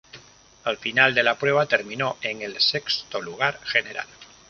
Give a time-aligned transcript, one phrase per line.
[0.63, 4.07] Al final de la prueba terminó en el sexto lugar general.